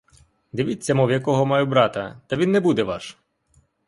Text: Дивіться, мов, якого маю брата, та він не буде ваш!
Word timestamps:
Дивіться, 0.51 0.95
мов, 0.95 1.11
якого 1.11 1.45
маю 1.45 1.65
брата, 1.65 2.21
та 2.27 2.35
він 2.35 2.51
не 2.51 2.59
буде 2.59 2.83
ваш! 2.83 3.17